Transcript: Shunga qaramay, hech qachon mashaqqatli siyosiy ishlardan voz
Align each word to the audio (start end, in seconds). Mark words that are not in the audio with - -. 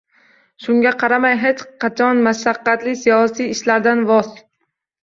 Shunga 0.63 0.93
qaramay, 1.03 1.35
hech 1.43 1.61
qachon 1.85 2.25
mashaqqatli 2.29 2.95
siyosiy 3.07 3.57
ishlardan 3.59 4.07
voz 4.13 4.35